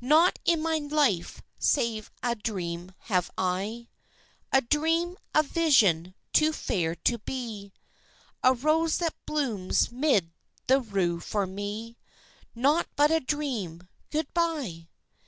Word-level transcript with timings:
Naught 0.00 0.38
in 0.44 0.62
my 0.62 0.76
life 0.78 1.42
save 1.58 2.12
a 2.22 2.36
dream 2.36 2.92
have 3.08 3.32
I, 3.36 3.88
A 4.52 4.60
dream 4.60 5.18
a 5.34 5.42
vision, 5.42 6.14
too 6.32 6.52
fair 6.52 6.94
to 6.94 7.18
be, 7.18 7.72
A 8.44 8.54
rose 8.54 8.98
that 8.98 9.16
blooms 9.26 9.90
'mid 9.90 10.30
the 10.68 10.80
rue 10.80 11.18
for 11.18 11.48
me 11.48 11.98
Naught 12.54 12.86
but 12.94 13.10
a 13.10 13.18
dream... 13.18 13.88
Good 14.10 14.32
bye." 14.32 14.86